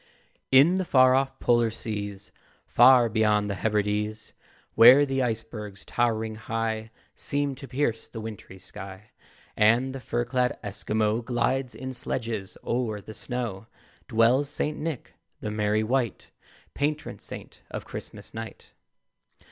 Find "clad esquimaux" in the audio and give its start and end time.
10.25-11.21